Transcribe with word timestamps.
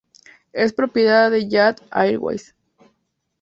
Es 0.51 0.73
propiedad 0.73 1.29
de 1.29 1.47
Jat 1.47 1.79
Airways. 1.91 2.55